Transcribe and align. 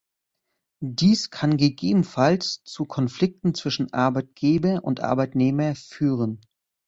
Dies 0.83 1.29
kann 1.29 1.57
gegebenenfalls 1.57 2.63
zu 2.63 2.85
Konflikten 2.85 3.53
zwischen 3.53 3.93
Arbeitgeber 3.93 4.83
und 4.83 5.01
Arbeitnehmer 5.01 5.75
führen. 5.75 6.41